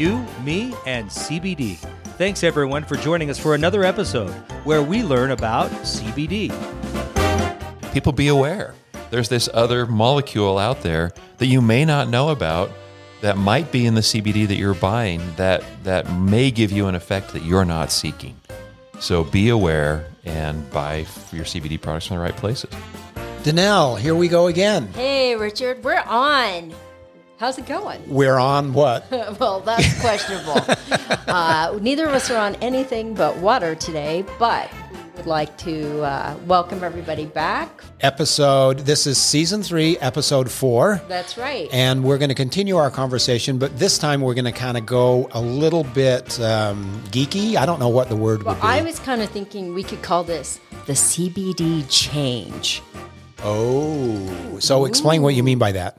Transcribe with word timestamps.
you, 0.00 0.24
me, 0.42 0.74
and 0.86 1.08
CBD. 1.08 1.76
Thanks 2.16 2.42
everyone 2.42 2.84
for 2.84 2.96
joining 2.96 3.28
us 3.28 3.38
for 3.38 3.54
another 3.54 3.84
episode 3.84 4.30
where 4.64 4.82
we 4.82 5.02
learn 5.02 5.30
about 5.30 5.70
CBD. 5.82 6.50
People 7.92 8.12
be 8.12 8.28
aware. 8.28 8.74
There's 9.10 9.28
this 9.28 9.48
other 9.52 9.86
molecule 9.86 10.58
out 10.58 10.82
there 10.82 11.12
that 11.36 11.46
you 11.46 11.60
may 11.60 11.84
not 11.84 12.08
know 12.08 12.30
about 12.30 12.70
that 13.20 13.36
might 13.36 13.70
be 13.70 13.84
in 13.84 13.94
the 13.94 14.00
CBD 14.00 14.48
that 14.48 14.56
you're 14.56 14.74
buying 14.74 15.20
that 15.36 15.62
that 15.84 16.10
may 16.14 16.50
give 16.50 16.72
you 16.72 16.86
an 16.86 16.94
effect 16.94 17.34
that 17.34 17.44
you're 17.44 17.66
not 17.66 17.92
seeking. 17.92 18.40
So 19.00 19.24
be 19.24 19.50
aware 19.50 20.06
and 20.24 20.68
buy 20.70 21.06
your 21.32 21.44
CBD 21.44 21.80
products 21.80 22.06
from 22.06 22.16
the 22.16 22.22
right 22.22 22.36
places. 22.36 22.70
Danelle, 23.42 23.98
here 23.98 24.14
we 24.14 24.28
go 24.28 24.46
again. 24.46 24.86
Hey, 24.94 25.36
Richard, 25.36 25.84
we're 25.84 26.02
on. 26.06 26.72
How's 27.40 27.56
it 27.56 27.64
going? 27.64 28.02
We're 28.06 28.36
on 28.36 28.74
what? 28.74 29.10
well, 29.40 29.60
that's 29.60 29.98
questionable. 29.98 30.62
uh, 31.26 31.78
neither 31.80 32.06
of 32.06 32.12
us 32.12 32.30
are 32.30 32.36
on 32.36 32.54
anything 32.56 33.14
but 33.14 33.34
water 33.38 33.74
today, 33.74 34.26
but 34.38 34.70
we 34.92 34.98
would 35.16 35.24
like 35.24 35.56
to 35.56 36.02
uh, 36.02 36.36
welcome 36.44 36.84
everybody 36.84 37.24
back. 37.24 37.82
Episode, 38.02 38.80
this 38.80 39.06
is 39.06 39.16
season 39.16 39.62
three, 39.62 39.96
episode 40.00 40.50
four. 40.50 41.00
That's 41.08 41.38
right. 41.38 41.70
And 41.72 42.04
we're 42.04 42.18
going 42.18 42.28
to 42.28 42.34
continue 42.34 42.76
our 42.76 42.90
conversation, 42.90 43.56
but 43.56 43.78
this 43.78 43.96
time 43.96 44.20
we're 44.20 44.34
going 44.34 44.44
to 44.44 44.52
kind 44.52 44.76
of 44.76 44.84
go 44.84 45.26
a 45.32 45.40
little 45.40 45.84
bit 45.84 46.38
um, 46.40 47.02
geeky. 47.06 47.56
I 47.56 47.64
don't 47.64 47.80
know 47.80 47.88
what 47.88 48.10
the 48.10 48.16
word 48.16 48.42
well, 48.42 48.54
would 48.54 48.60
be. 48.60 48.68
I 48.68 48.82
was 48.82 48.98
kind 48.98 49.22
of 49.22 49.30
thinking 49.30 49.72
we 49.72 49.82
could 49.82 50.02
call 50.02 50.24
this 50.24 50.60
the 50.84 50.92
CBD 50.92 51.86
change. 51.88 52.82
oh, 53.42 54.58
so 54.58 54.84
explain 54.84 55.22
what 55.22 55.34
you 55.34 55.42
mean 55.42 55.58
by 55.58 55.72
that. 55.72 55.96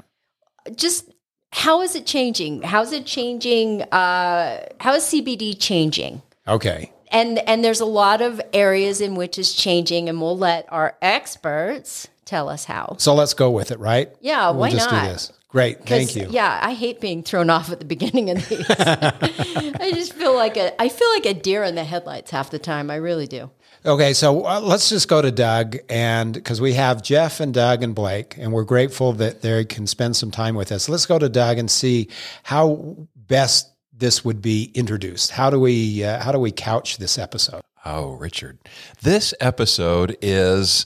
Just 0.76 1.11
how 1.52 1.82
is 1.82 1.96
it 1.96 2.06
changing? 2.06 2.62
How's 2.64 2.92
it 2.92 3.06
changing? 3.06 3.84
Uh, 3.84 4.66
how 4.80 4.94
is 4.96 5.04
CBD 5.04 5.56
changing? 5.60 6.22
Okay. 6.48 6.92
and 7.12 7.40
and 7.40 7.64
there's 7.64 7.82
a 7.82 7.86
lot 7.86 8.22
of 8.22 8.42
areas 8.54 9.00
in 9.02 9.16
which 9.16 9.38
it's 9.38 9.54
changing 9.54 10.10
and 10.10 10.20
we'll 10.22 10.38
let 10.38 10.66
our 10.72 10.96
experts 11.02 12.08
tell 12.26 12.50
us 12.50 12.66
how 12.66 12.96
So 13.00 13.14
let's 13.14 13.34
go 13.34 13.52
with 13.52 13.72
it, 13.72 13.80
right? 13.80 14.10
Yeah, 14.22 14.50
we'll 14.52 14.60
why 14.62 14.70
just 14.72 14.90
not? 14.92 15.04
do 15.04 15.10
this. 15.12 15.32
Great. 15.50 15.86
Thank 15.86 16.16
you. 16.16 16.28
yeah 16.30 16.60
i 16.64 16.74
hate 16.74 17.02
being 17.02 17.22
thrown 17.24 17.50
off 17.50 17.70
at 17.70 17.80
the 17.80 17.86
beginning 17.86 18.30
of 18.30 18.48
these 18.48 18.66
i 18.70 19.92
just 19.94 20.14
feel 20.14 20.34
like 20.34 20.56
a 20.56 20.82
i 20.82 20.88
feel 20.88 21.10
like 21.14 21.26
a 21.26 21.34
deer 21.34 21.62
in 21.64 21.76
the 21.76 21.84
headlights 21.84 22.32
half 22.32 22.50
the 22.52 22.58
time 22.60 22.90
i 22.90 22.96
really 22.96 23.28
do 23.28 23.50
Okay, 23.84 24.14
so 24.14 24.46
uh, 24.46 24.60
let's 24.60 24.90
just 24.90 25.08
go 25.08 25.24
to 25.24 25.32
Doug, 25.32 25.76
and 25.90 26.36
because 26.36 26.62
we 26.62 26.74
have 26.74 27.02
Jeff 27.02 27.40
and 27.40 27.52
Doug 27.52 27.82
and 27.82 27.96
Blake, 27.96 28.38
and 28.38 28.54
we're 28.54 28.64
grateful 28.64 29.12
that 29.14 29.42
they 29.42 29.66
can 29.66 29.88
spend 29.88 30.16
some 30.16 30.30
time 30.30 30.54
with 30.54 30.72
us. 30.72 30.88
Let's 30.88 31.08
go 31.08 31.18
to 31.18 31.28
Doug 31.28 31.58
and 31.58 31.70
see 31.70 32.08
how 32.44 33.08
best 33.16 33.72
this 33.92 34.24
would 34.24 34.40
be 34.40 34.70
introduced. 34.76 35.32
How 35.32 35.50
do 35.50 35.60
we 35.60 36.04
uh, 36.04 36.22
how 36.22 36.32
do 36.32 36.38
we 36.38 36.52
couch 36.52 36.98
this 36.98 37.18
episode? 37.18 37.62
Oh, 37.84 38.12
Richard. 38.12 38.60
This 39.02 39.34
episode 39.40 40.16
is 40.22 40.86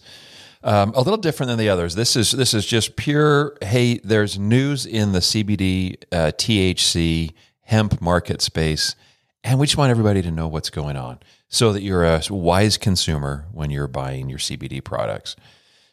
um, 0.63 0.93
a 0.95 0.99
little 1.02 1.17
different 1.17 1.49
than 1.49 1.59
the 1.59 1.67
others. 1.67 1.95
This 1.95 2.15
is 2.15 2.31
this 2.31 2.53
is 2.53 2.65
just 2.65 2.95
pure. 2.95 3.57
Hey, 3.61 3.99
there's 4.05 4.39
news 4.39 4.85
in 4.85 5.11
the 5.11 5.19
CBD, 5.19 6.02
uh, 6.13 6.31
THC, 6.31 7.33
hemp 7.63 7.99
market 8.02 8.41
space, 8.41 8.95
and 9.43 9.59
we 9.59 9.65
just 9.65 9.75
want 9.75 9.91
everybody 9.91 10.21
to 10.21 10.31
know 10.31 10.47
what's 10.47 10.69
going 10.69 10.95
on, 10.95 11.19
so 11.47 11.71
that 11.71 11.81
you're 11.81 12.03
a 12.03 12.21
wise 12.29 12.77
consumer 12.77 13.45
when 13.51 13.69
you're 13.69 13.88
buying 13.88 14.29
your 14.29 14.39
CBD 14.39 14.83
products. 14.83 15.35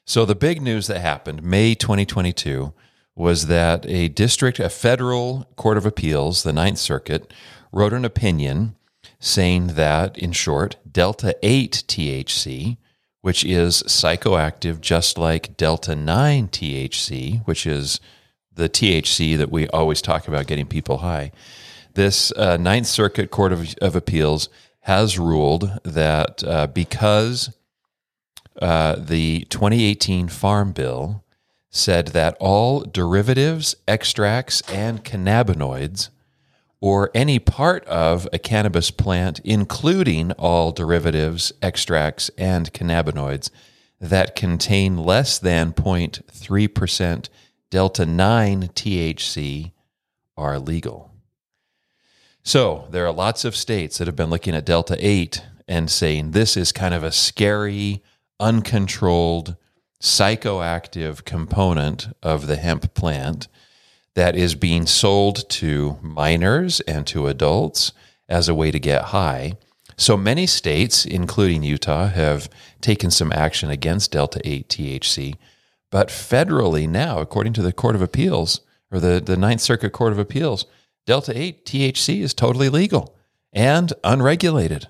So 0.04 0.24
the 0.24 0.34
big 0.34 0.60
news 0.60 0.86
that 0.88 1.00
happened 1.00 1.42
May 1.42 1.74
2022 1.74 2.72
was 3.14 3.46
that 3.46 3.86
a 3.86 4.08
district, 4.08 4.58
a 4.58 4.68
federal 4.68 5.46
court 5.56 5.76
of 5.76 5.86
appeals, 5.86 6.42
the 6.42 6.52
Ninth 6.52 6.78
Circuit, 6.78 7.32
wrote 7.70 7.92
an 7.92 8.04
opinion 8.04 8.74
saying 9.20 9.68
that, 9.68 10.18
in 10.18 10.32
short, 10.32 10.76
Delta 10.90 11.36
8 11.42 11.84
THC, 11.86 12.78
which 13.20 13.44
is 13.44 13.82
psychoactive 13.84 14.80
just 14.80 15.16
like 15.16 15.56
Delta 15.56 15.94
9 15.94 16.48
THC, 16.48 17.46
which 17.46 17.66
is 17.66 18.00
the 18.52 18.68
THC 18.68 19.38
that 19.38 19.50
we 19.50 19.68
always 19.68 20.02
talk 20.02 20.26
about 20.26 20.46
getting 20.46 20.66
people 20.66 20.98
high, 20.98 21.30
this 21.94 22.32
uh, 22.32 22.56
Ninth 22.56 22.86
Circuit 22.86 23.30
Court 23.30 23.52
of, 23.52 23.74
of 23.80 23.94
Appeals 23.94 24.48
has 24.82 25.18
ruled 25.18 25.78
that 25.84 26.42
uh, 26.44 26.66
because 26.66 27.54
uh, 28.60 28.96
the 28.98 29.46
2018 29.48 30.28
Farm 30.28 30.72
Bill 30.72 31.24
said 31.70 32.08
that 32.08 32.36
all 32.38 32.80
derivatives, 32.80 33.74
extracts, 33.88 34.60
and 34.62 35.04
cannabinoids, 35.04 36.10
or 36.80 37.10
any 37.14 37.38
part 37.38 37.84
of 37.86 38.28
a 38.32 38.38
cannabis 38.38 38.90
plant, 38.90 39.38
including 39.44 40.32
all 40.32 40.72
derivatives, 40.72 41.52
extracts, 41.62 42.28
and 42.36 42.72
cannabinoids 42.72 43.50
that 44.00 44.34
contain 44.34 44.98
less 44.98 45.38
than 45.38 45.72
0.3% 45.72 47.28
delta 47.70 48.04
9 48.04 48.62
THC, 48.74 49.72
are 50.36 50.58
legal. 50.58 51.11
So 52.44 52.88
there 52.90 53.06
are 53.06 53.12
lots 53.12 53.44
of 53.44 53.54
states 53.54 53.98
that 53.98 54.08
have 54.08 54.16
been 54.16 54.30
looking 54.30 54.54
at 54.54 54.66
Delta 54.66 54.96
8 54.98 55.42
and 55.68 55.88
saying 55.88 56.32
this 56.32 56.56
is 56.56 56.72
kind 56.72 56.92
of 56.92 57.04
a 57.04 57.12
scary, 57.12 58.02
uncontrolled, 58.40 59.56
psychoactive 60.00 61.24
component 61.24 62.08
of 62.20 62.48
the 62.48 62.56
hemp 62.56 62.94
plant 62.94 63.46
that 64.14 64.34
is 64.34 64.56
being 64.56 64.86
sold 64.86 65.48
to 65.48 65.98
minors 66.02 66.80
and 66.80 67.06
to 67.06 67.28
adults 67.28 67.92
as 68.28 68.48
a 68.48 68.54
way 68.54 68.72
to 68.72 68.80
get 68.80 69.04
high. 69.04 69.52
So 69.96 70.16
many 70.16 70.46
states, 70.46 71.04
including 71.04 71.62
Utah, 71.62 72.08
have 72.08 72.50
taken 72.80 73.12
some 73.12 73.30
action 73.30 73.70
against 73.70 74.10
Delta 74.10 74.40
8 74.44 74.68
THC. 74.68 75.36
But 75.90 76.08
federally 76.08 76.88
now, 76.88 77.20
according 77.20 77.52
to 77.52 77.62
the 77.62 77.72
Court 77.72 77.94
of 77.94 78.02
Appeals 78.02 78.62
or 78.90 78.98
the, 78.98 79.22
the 79.24 79.36
Ninth 79.36 79.60
Circuit 79.60 79.90
Court 79.90 80.12
of 80.12 80.18
Appeals, 80.18 80.66
Delta 81.06 81.36
8 81.36 81.64
THC 81.64 82.20
is 82.20 82.34
totally 82.34 82.68
legal 82.68 83.16
and 83.52 83.92
unregulated. 84.04 84.88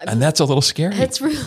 And 0.00 0.20
that's 0.20 0.40
a 0.40 0.44
little 0.44 0.62
scary. 0.62 0.96
it's 0.96 1.20
really 1.20 1.44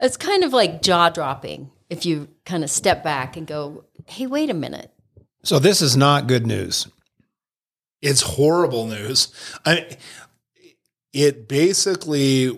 it's 0.00 0.16
kind 0.16 0.44
of 0.44 0.52
like 0.52 0.82
jaw 0.82 1.10
dropping 1.10 1.70
if 1.90 2.04
you 2.04 2.28
kind 2.44 2.64
of 2.64 2.70
step 2.70 3.04
back 3.04 3.36
and 3.36 3.46
go 3.46 3.84
hey 4.06 4.26
wait 4.26 4.50
a 4.50 4.54
minute 4.54 4.90
So 5.44 5.58
this 5.58 5.80
is 5.80 5.96
not 5.96 6.26
good 6.26 6.46
news. 6.46 6.88
It's 8.02 8.22
horrible 8.22 8.86
news. 8.86 9.28
I 9.64 9.96
it 11.12 11.48
basically 11.48 12.48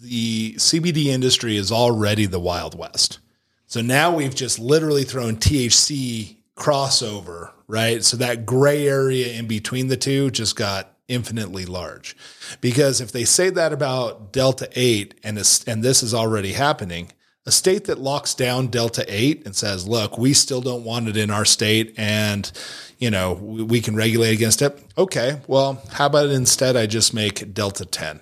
the 0.00 0.54
CBD 0.54 1.06
industry 1.06 1.56
is 1.56 1.70
already 1.72 2.26
the 2.26 2.40
Wild 2.40 2.76
West. 2.76 3.18
So 3.66 3.80
now 3.80 4.14
we've 4.14 4.34
just 4.34 4.58
literally 4.58 5.04
thrown 5.04 5.36
THC 5.36 6.36
crossover, 6.56 7.52
right? 7.72 8.04
So 8.04 8.18
that 8.18 8.44
gray 8.44 8.86
area 8.86 9.32
in 9.32 9.46
between 9.46 9.88
the 9.88 9.96
two 9.96 10.30
just 10.30 10.56
got 10.56 10.94
infinitely 11.08 11.64
large. 11.64 12.14
Because 12.60 13.00
if 13.00 13.12
they 13.12 13.24
say 13.24 13.48
that 13.48 13.72
about 13.72 14.30
Delta 14.30 14.68
8 14.72 15.18
and 15.24 15.38
this, 15.38 15.64
and 15.64 15.82
this 15.82 16.02
is 16.02 16.12
already 16.12 16.52
happening, 16.52 17.12
a 17.46 17.50
state 17.50 17.84
that 17.84 17.98
locks 17.98 18.34
down 18.34 18.66
Delta 18.66 19.06
8 19.08 19.46
and 19.46 19.56
says, 19.56 19.88
look, 19.88 20.18
we 20.18 20.34
still 20.34 20.60
don't 20.60 20.84
want 20.84 21.08
it 21.08 21.16
in 21.16 21.30
our 21.30 21.46
state 21.46 21.94
and, 21.96 22.52
you 22.98 23.10
know, 23.10 23.32
we 23.32 23.62
we 23.62 23.80
can 23.80 23.96
regulate 23.96 24.34
against 24.34 24.60
it. 24.60 24.78
Okay, 24.98 25.40
well, 25.46 25.82
how 25.92 26.06
about 26.06 26.28
instead 26.28 26.76
I 26.76 26.84
just 26.84 27.14
make 27.14 27.54
Delta 27.54 27.86
10? 27.86 28.20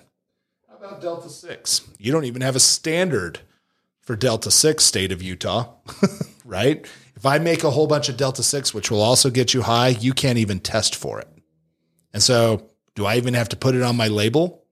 How 0.69 0.77
about 0.77 1.01
Delta 1.01 1.29
6? 1.29 1.81
You 1.99 2.13
don't 2.13 2.25
even 2.25 2.41
have 2.41 2.55
a 2.55 2.61
standard 2.61 3.41
for 3.99 4.15
Delta 4.15 4.49
6 4.49 4.81
state 4.81 5.11
of 5.11 5.21
Utah, 5.21 5.73
right? 6.45 6.87
If 7.21 7.27
I 7.27 7.37
make 7.37 7.63
a 7.63 7.69
whole 7.69 7.85
bunch 7.85 8.09
of 8.09 8.17
Delta 8.17 8.41
6, 8.41 8.73
which 8.73 8.89
will 8.89 9.03
also 9.03 9.29
get 9.29 9.53
you 9.53 9.61
high, 9.61 9.89
you 9.89 10.11
can't 10.11 10.39
even 10.39 10.59
test 10.59 10.95
for 10.95 11.19
it. 11.19 11.27
And 12.15 12.23
so, 12.23 12.71
do 12.95 13.05
I 13.05 13.17
even 13.17 13.35
have 13.35 13.49
to 13.49 13.55
put 13.55 13.75
it 13.75 13.83
on 13.83 13.95
my 13.95 14.07
label? 14.07 14.65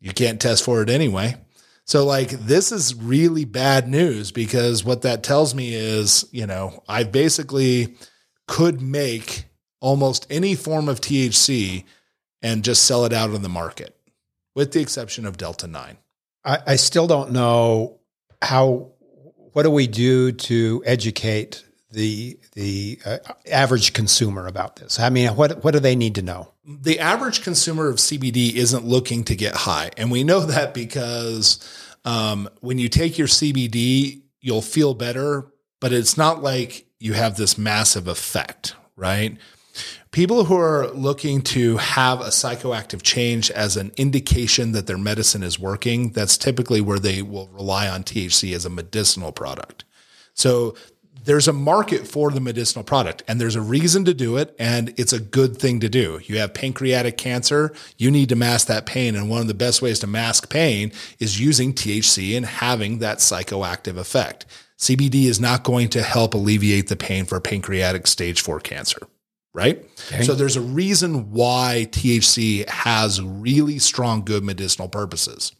You 0.00 0.12
can't 0.12 0.40
test 0.40 0.64
for 0.64 0.80
it 0.80 0.88
anyway. 0.88 1.36
So, 1.84 2.06
like, 2.06 2.30
this 2.30 2.72
is 2.72 2.94
really 2.94 3.44
bad 3.44 3.86
news 3.86 4.32
because 4.32 4.82
what 4.82 5.02
that 5.02 5.22
tells 5.22 5.54
me 5.54 5.74
is, 5.74 6.26
you 6.32 6.46
know, 6.46 6.82
I 6.88 7.04
basically 7.04 7.98
could 8.48 8.80
make 8.80 9.44
almost 9.80 10.26
any 10.30 10.54
form 10.54 10.88
of 10.88 11.02
THC 11.02 11.84
and 12.40 12.64
just 12.64 12.86
sell 12.86 13.04
it 13.04 13.12
out 13.12 13.28
on 13.28 13.42
the 13.42 13.50
market, 13.50 13.94
with 14.54 14.72
the 14.72 14.80
exception 14.80 15.26
of 15.26 15.36
Delta 15.36 15.66
9. 15.66 15.98
I, 16.46 16.58
I 16.66 16.76
still 16.76 17.06
don't 17.06 17.32
know 17.32 17.98
how. 18.40 18.92
What 19.56 19.62
do 19.62 19.70
we 19.70 19.86
do 19.86 20.32
to 20.32 20.82
educate 20.84 21.64
the 21.90 22.38
the 22.52 22.98
uh, 23.06 23.16
average 23.50 23.94
consumer 23.94 24.46
about 24.46 24.76
this? 24.76 25.00
I 25.00 25.08
mean, 25.08 25.30
what 25.30 25.64
what 25.64 25.70
do 25.70 25.80
they 25.80 25.96
need 25.96 26.16
to 26.16 26.22
know? 26.22 26.52
the 26.66 26.98
average 26.98 27.42
consumer 27.42 27.88
of 27.88 27.96
CBD 27.96 28.54
isn't 28.54 28.84
looking 28.84 29.22
to 29.24 29.36
get 29.36 29.54
high. 29.54 29.90
And 29.96 30.10
we 30.10 30.24
know 30.24 30.40
that 30.40 30.74
because 30.74 31.60
um, 32.04 32.48
when 32.60 32.78
you 32.78 32.88
take 32.88 33.18
your 33.18 33.28
CBD, 33.28 34.22
you'll 34.40 34.62
feel 34.62 34.94
better, 34.94 35.46
but 35.80 35.92
it's 35.92 36.16
not 36.16 36.42
like 36.42 36.86
you 36.98 37.12
have 37.12 37.36
this 37.36 37.56
massive 37.56 38.08
effect, 38.08 38.74
right? 38.96 39.36
People 40.10 40.44
who 40.44 40.56
are 40.56 40.88
looking 40.88 41.42
to 41.42 41.76
have 41.76 42.20
a 42.20 42.28
psychoactive 42.28 43.02
change 43.02 43.50
as 43.50 43.76
an 43.76 43.92
indication 43.96 44.72
that 44.72 44.86
their 44.86 44.98
medicine 44.98 45.42
is 45.42 45.58
working, 45.58 46.10
that's 46.10 46.38
typically 46.38 46.80
where 46.80 46.98
they 46.98 47.22
will 47.22 47.48
rely 47.48 47.88
on 47.88 48.02
THC 48.02 48.54
as 48.54 48.64
a 48.64 48.70
medicinal 48.70 49.32
product. 49.32 49.84
So 50.34 50.74
there's 51.26 51.48
a 51.48 51.52
market 51.52 52.06
for 52.06 52.30
the 52.30 52.40
medicinal 52.40 52.84
product 52.84 53.22
and 53.26 53.40
there's 53.40 53.56
a 53.56 53.60
reason 53.60 54.04
to 54.04 54.14
do 54.14 54.36
it 54.36 54.54
and 54.58 54.94
it's 54.96 55.12
a 55.12 55.20
good 55.20 55.56
thing 55.56 55.80
to 55.80 55.88
do. 55.88 56.20
You 56.24 56.38
have 56.38 56.54
pancreatic 56.54 57.18
cancer, 57.18 57.74
you 57.98 58.10
need 58.10 58.28
to 58.28 58.36
mask 58.36 58.68
that 58.68 58.86
pain 58.86 59.16
and 59.16 59.28
one 59.28 59.40
of 59.40 59.48
the 59.48 59.54
best 59.54 59.82
ways 59.82 59.98
to 60.00 60.06
mask 60.06 60.48
pain 60.48 60.92
is 61.18 61.40
using 61.40 61.74
THC 61.74 62.36
and 62.36 62.46
having 62.46 62.98
that 62.98 63.18
psychoactive 63.18 63.96
effect. 63.96 64.46
CBD 64.78 65.24
is 65.24 65.40
not 65.40 65.64
going 65.64 65.88
to 65.88 66.02
help 66.02 66.34
alleviate 66.34 66.88
the 66.88 66.96
pain 66.96 67.24
for 67.24 67.40
pancreatic 67.40 68.06
stage 68.06 68.40
4 68.40 68.60
cancer, 68.60 69.00
right? 69.56 69.88
Okay. 70.12 70.22
So 70.22 70.34
there's 70.34 70.56
a 70.56 70.60
reason 70.60 71.32
why 71.32 71.88
THC 71.90 72.68
has 72.68 73.22
really 73.22 73.78
strong 73.78 74.22
good 74.22 74.44
medicinal 74.44 74.86
purposes. 74.86 75.52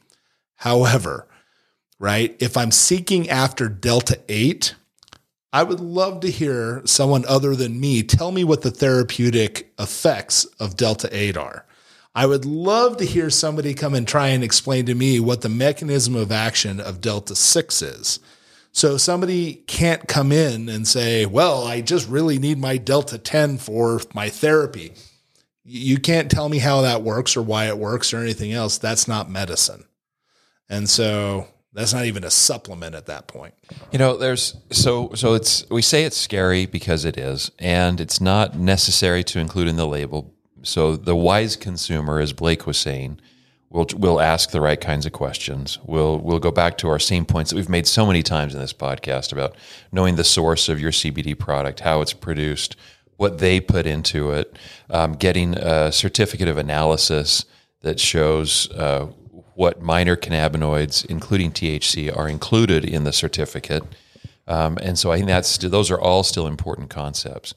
However, 0.56 1.26
right, 1.98 2.36
if 2.38 2.58
I'm 2.58 2.70
seeking 2.70 3.30
after 3.30 3.70
delta 3.70 4.20
8, 4.28 4.74
I 5.50 5.62
would 5.62 5.80
love 5.80 6.20
to 6.20 6.30
hear 6.30 6.82
someone 6.84 7.24
other 7.26 7.56
than 7.56 7.80
me 7.80 8.02
tell 8.02 8.32
me 8.32 8.44
what 8.44 8.60
the 8.60 8.70
therapeutic 8.70 9.72
effects 9.78 10.44
of 10.60 10.76
Delta 10.76 11.08
8 11.10 11.38
are. 11.38 11.64
I 12.14 12.26
would 12.26 12.44
love 12.44 12.98
to 12.98 13.06
hear 13.06 13.30
somebody 13.30 13.72
come 13.72 13.94
and 13.94 14.06
try 14.06 14.28
and 14.28 14.44
explain 14.44 14.84
to 14.84 14.94
me 14.94 15.18
what 15.18 15.40
the 15.40 15.48
mechanism 15.48 16.14
of 16.14 16.30
action 16.30 16.78
of 16.78 17.00
Delta 17.00 17.34
6 17.34 17.80
is. 17.80 18.20
So 18.76 18.98
somebody 18.98 19.54
can't 19.54 20.06
come 20.06 20.30
in 20.30 20.68
and 20.68 20.86
say, 20.86 21.24
well, 21.24 21.66
I 21.66 21.80
just 21.80 22.06
really 22.10 22.38
need 22.38 22.58
my 22.58 22.76
Delta 22.76 23.16
10 23.16 23.56
for 23.56 24.02
my 24.12 24.28
therapy. 24.28 24.92
You 25.64 25.96
can't 25.96 26.30
tell 26.30 26.50
me 26.50 26.58
how 26.58 26.82
that 26.82 27.00
works 27.00 27.38
or 27.38 27.42
why 27.42 27.68
it 27.68 27.78
works 27.78 28.12
or 28.12 28.18
anything 28.18 28.52
else. 28.52 28.76
That's 28.76 29.08
not 29.08 29.30
medicine. 29.30 29.84
And 30.68 30.90
so 30.90 31.48
that's 31.72 31.94
not 31.94 32.04
even 32.04 32.22
a 32.22 32.30
supplement 32.30 32.94
at 32.94 33.06
that 33.06 33.28
point. 33.28 33.54
You 33.92 33.98
know, 33.98 34.18
there's 34.18 34.54
so 34.70 35.10
so 35.14 35.32
it's 35.32 35.66
we 35.70 35.80
say 35.80 36.04
it's 36.04 36.18
scary 36.18 36.66
because 36.66 37.06
it 37.06 37.16
is, 37.16 37.50
and 37.58 37.98
it's 37.98 38.20
not 38.20 38.58
necessary 38.58 39.24
to 39.24 39.38
include 39.38 39.68
in 39.68 39.76
the 39.76 39.86
label. 39.86 40.34
So 40.64 40.96
the 40.96 41.16
wise 41.16 41.56
consumer, 41.56 42.20
as 42.20 42.34
Blake 42.34 42.66
was 42.66 42.76
saying, 42.76 43.20
will 43.70 43.86
we'll 43.96 44.20
ask 44.20 44.50
the 44.50 44.60
right 44.60 44.80
kinds 44.80 45.06
of 45.06 45.12
questions. 45.12 45.78
We'll 45.84 46.18
we'll 46.18 46.38
go 46.38 46.50
back 46.50 46.78
to 46.78 46.88
our 46.88 46.98
same 46.98 47.24
points 47.24 47.50
that 47.50 47.56
we've 47.56 47.68
made 47.68 47.86
so 47.86 48.06
many 48.06 48.22
times 48.22 48.54
in 48.54 48.60
this 48.60 48.72
podcast 48.72 49.32
about 49.32 49.56
knowing 49.92 50.16
the 50.16 50.24
source 50.24 50.68
of 50.68 50.80
your 50.80 50.92
CBD 50.92 51.38
product, 51.38 51.80
how 51.80 52.00
it's 52.00 52.12
produced, 52.12 52.76
what 53.16 53.38
they 53.38 53.60
put 53.60 53.86
into 53.86 54.30
it, 54.30 54.58
um, 54.90 55.12
getting 55.12 55.56
a 55.56 55.90
certificate 55.92 56.48
of 56.48 56.58
analysis 56.58 57.44
that 57.82 58.00
shows. 58.00 58.70
Uh, 58.72 59.08
what 59.56 59.80
minor 59.80 60.16
cannabinoids, 60.16 61.06
including 61.06 61.50
THC, 61.50 62.14
are 62.14 62.28
included 62.28 62.84
in 62.84 63.04
the 63.04 63.12
certificate. 63.12 63.82
Um, 64.46 64.78
and 64.82 64.98
so 64.98 65.10
I 65.10 65.16
think 65.16 65.28
that's 65.28 65.56
those 65.56 65.90
are 65.90 65.98
all 65.98 66.22
still 66.22 66.46
important 66.46 66.90
concepts. 66.90 67.54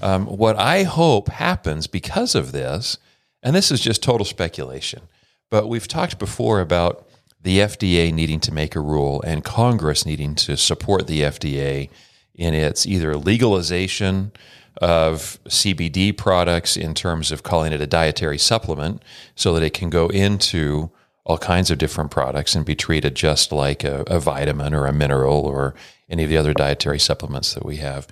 Um, 0.00 0.26
what 0.26 0.56
I 0.56 0.84
hope 0.84 1.28
happens 1.28 1.86
because 1.86 2.34
of 2.34 2.52
this, 2.52 2.98
and 3.42 3.54
this 3.54 3.70
is 3.70 3.80
just 3.80 4.02
total 4.02 4.24
speculation, 4.24 5.02
but 5.50 5.68
we've 5.68 5.88
talked 5.88 6.18
before 6.18 6.60
about 6.60 7.06
the 7.42 7.58
FDA 7.58 8.12
needing 8.12 8.40
to 8.40 8.52
make 8.52 8.76
a 8.76 8.80
rule 8.80 9.22
and 9.22 9.44
Congress 9.44 10.06
needing 10.06 10.34
to 10.36 10.56
support 10.56 11.06
the 11.06 11.22
FDA 11.22 11.90
in 12.34 12.54
its 12.54 12.86
either 12.86 13.16
legalization 13.16 14.32
of 14.80 15.38
CBD 15.44 16.16
products 16.16 16.76
in 16.76 16.94
terms 16.94 17.32
of 17.32 17.42
calling 17.42 17.72
it 17.72 17.80
a 17.80 17.86
dietary 17.86 18.38
supplement 18.38 19.02
so 19.34 19.52
that 19.52 19.62
it 19.62 19.74
can 19.74 19.90
go 19.90 20.08
into 20.08 20.90
all 21.24 21.38
kinds 21.38 21.70
of 21.70 21.78
different 21.78 22.10
products 22.10 22.54
and 22.54 22.64
be 22.64 22.74
treated 22.74 23.14
just 23.14 23.52
like 23.52 23.84
a, 23.84 24.04
a 24.06 24.18
vitamin 24.18 24.72
or 24.72 24.86
a 24.86 24.92
mineral 24.92 25.46
or 25.46 25.74
any 26.08 26.24
of 26.24 26.30
the 26.30 26.36
other 26.36 26.54
dietary 26.54 26.98
supplements 26.98 27.54
that 27.54 27.64
we 27.64 27.76
have. 27.76 28.08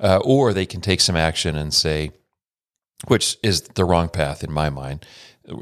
Uh, 0.00 0.20
or 0.24 0.52
they 0.52 0.66
can 0.66 0.80
take 0.80 1.00
some 1.00 1.16
action 1.16 1.56
and 1.56 1.72
say, 1.72 2.10
which 3.06 3.38
is 3.42 3.62
the 3.62 3.84
wrong 3.84 4.08
path 4.08 4.42
in 4.42 4.52
my 4.52 4.70
mind, 4.70 5.06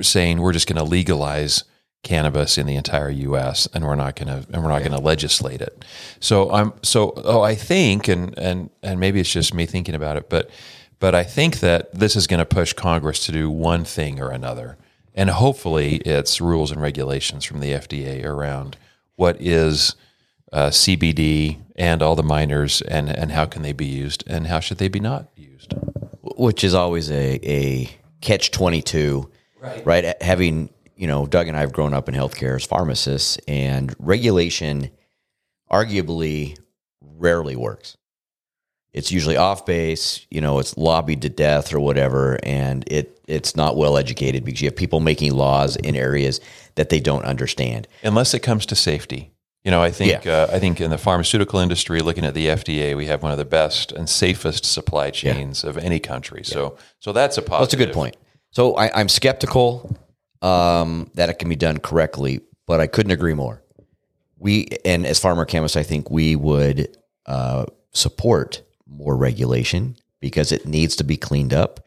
saying 0.01 0.41
we're 0.41 0.53
just 0.53 0.67
going 0.67 0.79
to 0.79 0.85
legalize 0.85 1.65
cannabis 2.03 2.57
in 2.57 2.67
the 2.67 2.77
entire 2.77 3.11
U.S. 3.11 3.67
and 3.75 3.85
we're 3.85 3.97
not 3.97 4.15
going 4.17 4.29
to 4.29 4.47
and 4.53 4.63
we're 4.63 4.71
not 4.71 4.79
going 4.79 4.93
to 4.93 5.01
legislate 5.01 5.61
it. 5.61 5.85
So 6.21 6.51
I'm 6.53 6.73
so 6.83 7.13
oh 7.17 7.43
I 7.43 7.55
think 7.55 8.09
and 8.09 8.37
and 8.39 8.71
and 8.83 9.01
maybe 9.01 9.21
it's 9.21 9.33
just 9.33 9.53
me 9.53 9.67
thinking 9.67 9.95
about 9.95 10.17
it, 10.17 10.31
but 10.31 10.49
but 10.99 11.15
I 11.15 11.25
think 11.25 11.61
that 11.61 11.93
this 11.93 12.17
is 12.17 12.27
going 12.27 12.39
to 12.39 12.47
push 12.47 12.73
Congress 12.73 13.27
to 13.27 13.33
do 13.33 13.51
one 13.51 13.85
thing 13.85 14.21
or 14.21 14.31
another 14.31 14.79
and 15.17 15.31
hopefully 15.31 15.97
it's 15.97 16.41
rules 16.41 16.71
and 16.71 16.81
regulations 16.81 17.45
from 17.45 17.61
the 17.61 17.73
FDA 17.73 18.25
around 18.25 18.77
what 19.17 19.41
is 19.41 19.97
uh, 20.53 20.69
CBD 20.69 21.59
and 21.75 22.03
all 22.03 22.15
the 22.15 22.23
minors 22.23 22.83
and 22.83 23.09
and 23.09 23.33
how 23.33 23.47
can 23.47 23.63
they 23.63 23.73
be 23.73 23.87
used 23.87 24.23
and 24.29 24.47
how 24.47 24.61
should 24.61 24.79
they 24.79 24.89
be 24.89 25.01
not 25.01 25.29
used. 25.35 25.75
Which 26.37 26.65
is 26.65 26.75
always 26.75 27.11
a, 27.11 27.41
a 27.43 27.91
catch 28.21 28.51
twenty 28.51 28.83
two, 28.83 29.31
right? 29.61 29.87
Right, 29.87 30.23
having 30.23 30.71
you 30.97 31.07
know, 31.07 31.27
Doug 31.27 31.49
and 31.49 31.57
I 31.57 31.61
have 31.61 31.73
grown 31.73 31.93
up 31.93 32.09
in 32.09 32.15
healthcare 32.15 32.57
as 32.57 32.65
pharmacists, 32.65 33.39
and 33.47 33.95
regulation 33.99 34.91
arguably 35.71 36.59
rarely 37.01 37.57
works 37.57 37.97
it's 38.97 39.13
usually 39.13 39.37
off 39.37 39.67
base, 39.67 40.27
you 40.31 40.41
know, 40.41 40.59
it's 40.59 40.75
lobbied 40.79 41.21
to 41.21 41.29
death 41.29 41.75
or 41.75 41.79
whatever, 41.79 42.39
and 42.43 42.83
it 42.91 43.21
it's 43.29 43.55
not 43.55 43.77
well 43.77 43.99
educated 43.99 44.43
because 44.43 44.63
you 44.63 44.69
have 44.69 44.75
people 44.75 45.01
making 45.01 45.35
laws 45.35 45.77
in 45.77 45.95
areas 45.95 46.41
that 46.77 46.89
they 46.89 46.99
don't 46.99 47.27
understand. 47.27 47.87
Unless 48.03 48.33
it 48.33 48.39
comes 48.39 48.65
to 48.67 48.75
safety. 48.75 49.33
You 49.67 49.73
know, 49.73 49.83
I 49.83 49.91
think 49.91 50.25
yeah. 50.25 50.33
uh, 50.33 50.51
I 50.53 50.61
think 50.61 50.81
in 50.81 50.91
the 50.91 50.97
pharmaceutical 50.97 51.59
industry, 51.59 51.99
looking 51.99 52.25
at 52.25 52.35
the 52.35 52.47
FDA, 52.47 52.97
we 52.97 53.07
have 53.07 53.25
one 53.25 53.33
of 53.33 53.39
the 53.39 53.45
best 53.45 53.91
and 53.91 54.09
safest 54.09 54.65
supply 54.65 55.11
chains 55.11 55.65
yeah. 55.65 55.71
of 55.71 55.77
any 55.77 55.99
country. 55.99 56.43
Yeah. 56.45 56.55
So, 56.55 56.79
so 57.01 57.13
that's 57.13 57.37
a 57.37 57.43
positive. 57.43 57.63
that's 57.63 57.75
a 57.75 57.85
good 57.85 57.93
point. 57.93 58.17
So 58.53 58.77
I, 58.77 59.01
am 59.01 59.09
skeptical 59.09 59.99
um, 60.41 61.11
that 61.15 61.31
it 61.31 61.41
can 61.41 61.49
be 61.49 61.57
done 61.57 61.79
correctly, 61.79 62.43
but 62.69 62.79
I 62.79 62.87
couldn't 62.87 63.11
agree 63.11 63.35
more. 63.35 63.61
We 64.39 64.69
and 64.85 65.05
as 65.05 65.19
farmer 65.19 65.45
chemists, 65.45 65.77
I 65.77 65.83
think 65.83 66.13
we 66.13 66.37
would 66.37 66.97
uh, 67.27 67.67
support 67.93 68.63
more 68.87 69.17
regulation 69.17 69.97
because 70.21 70.53
it 70.53 70.65
needs 70.65 70.95
to 70.95 71.03
be 71.03 71.17
cleaned 71.17 71.53
up 71.53 71.81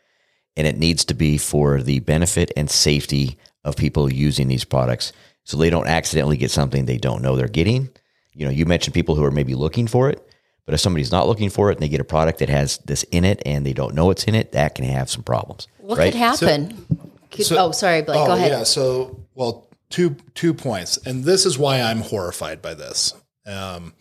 and 0.57 0.67
it 0.67 0.77
needs 0.77 1.05
to 1.05 1.13
be 1.13 1.37
for 1.37 1.81
the 1.81 1.99
benefit 1.99 2.51
and 2.57 2.69
safety 2.69 3.37
of 3.63 3.77
people 3.77 4.11
using 4.11 4.49
these 4.49 4.65
products 4.65 5.13
so 5.43 5.57
they 5.57 5.69
don't 5.69 5.87
accidentally 5.87 6.37
get 6.37 6.51
something 6.51 6.85
they 6.85 6.97
don't 6.97 7.21
know 7.21 7.35
they're 7.35 7.47
getting. 7.47 7.89
You 8.33 8.45
know, 8.45 8.51
you 8.51 8.65
mentioned 8.65 8.93
people 8.93 9.15
who 9.15 9.23
are 9.23 9.31
maybe 9.31 9.55
looking 9.55 9.87
for 9.87 10.09
it, 10.09 10.25
but 10.65 10.73
if 10.73 10.79
somebody's 10.79 11.11
not 11.11 11.27
looking 11.27 11.49
for 11.49 11.71
it 11.71 11.75
and 11.75 11.81
they 11.81 11.89
get 11.89 11.99
a 11.99 12.05
product 12.05 12.39
that 12.39 12.49
has 12.49 12.77
this 12.79 13.03
in 13.03 13.25
it 13.25 13.41
and 13.45 13.65
they 13.65 13.73
don't 13.73 13.95
know 13.95 14.11
it's 14.11 14.23
in 14.25 14.35
it, 14.35 14.51
that 14.51 14.75
can 14.75 14.85
have 14.85 15.09
some 15.09 15.23
problems. 15.23 15.67
What 15.79 15.97
right? 15.97 16.11
could 16.11 16.19
happen? 16.19 16.87
So, 16.87 17.11
could, 17.31 17.45
so, 17.45 17.57
oh, 17.57 17.71
sorry, 17.71 18.01
Blake. 18.01 18.19
Oh, 18.19 18.27
go 18.27 18.33
ahead. 18.33 18.51
Yeah. 18.51 18.63
So, 18.63 19.25
well, 19.33 19.67
two 19.89 20.15
two 20.35 20.53
points, 20.53 20.97
and 20.97 21.23
this 21.23 21.45
is 21.45 21.57
why 21.57 21.81
I'm 21.81 22.01
horrified 22.01 22.61
by 22.61 22.75
this. 22.75 23.13
Um, 23.45 23.93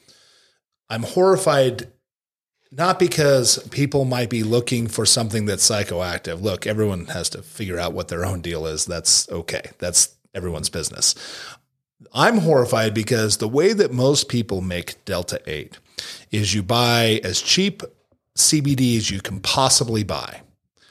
I'm 0.91 1.03
horrified 1.03 1.89
not 2.71 2.99
because 2.99 3.59
people 3.69 4.05
might 4.05 4.29
be 4.29 4.43
looking 4.43 4.89
for 4.89 5.07
something 5.07 5.47
that's 5.47 5.69
psychoactive. 5.69 6.43
Look, 6.43 6.67
everyone 6.67 7.07
has 7.07 7.31
to 7.31 7.43
figure 7.43 7.79
out 7.79 7.93
what 7.93 8.09
their 8.09 8.27
own 8.27 8.41
deal 8.41 8.67
is. 8.67 8.85
That's 8.85 9.29
okay. 9.31 9.71
That's 9.79 10.15
everyone's 10.35 10.71
business. 10.71 11.15
I'm 12.13 12.39
horrified 12.39 12.95
because 12.95 13.39
the 13.39 13.49
way 13.49 13.73
that 13.73 13.93
most 13.93 14.29
people 14.29 14.61
make 14.61 15.05
Delta 15.05 15.41
8 15.47 15.79
is 16.31 16.55
you 16.55 16.63
buy 16.63 17.21
as 17.25 17.43
cheap 17.43 17.83
CBD 18.37 18.97
as 18.97 19.11
you 19.11 19.21
can 19.21 19.41
possibly 19.41 20.05
buy. 20.05 20.43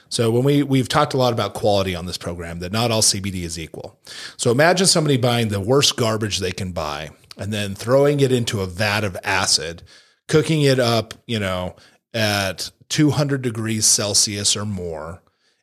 So 0.10 0.32
when 0.32 0.44
we 0.44 0.64
we've 0.64 0.90
talked 0.90 1.14
a 1.14 1.18
lot 1.18 1.34
about 1.34 1.54
quality 1.54 1.96
on 1.96 2.06
this 2.06 2.18
program 2.18 2.60
that 2.60 2.72
not 2.72 2.92
all 2.92 3.02
CBD 3.02 3.44
is 3.44 3.60
equal. 3.60 4.00
So 4.38 4.52
imagine 4.52 4.88
somebody 4.88 5.18
buying 5.18 5.50
the 5.50 5.60
worst 5.60 5.98
garbage 5.98 6.40
they 6.40 6.52
can 6.52 6.72
buy 6.72 7.12
and 7.38 7.54
then 7.54 7.76
throwing 7.76 8.20
it 8.20 8.32
into 8.32 8.62
a 8.62 8.68
vat 8.68 9.04
of 9.04 9.18
acid 9.24 9.84
cooking 10.28 10.62
it 10.62 10.80
up, 10.80 11.14
you 11.26 11.40
know, 11.40 11.76
at 12.14 12.72
200 12.90 13.42
degrees 13.42 13.86
Celsius 13.86 14.56
or 14.56 14.66
more 14.66 15.22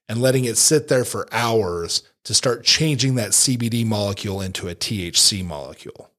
and 0.09 0.21
letting 0.21 0.45
it 0.45 0.59
sit 0.59 0.89
there 0.89 1.05
for 1.05 1.27
hours 1.33 2.03
to 2.25 2.35
start 2.35 2.65
changing 2.65 3.15
that 3.17 3.31
CBD 3.31 3.87
molecule 3.87 4.41
into 4.41 4.69
a 4.69 4.75
THC 4.75 5.45
molecule. 5.45 6.11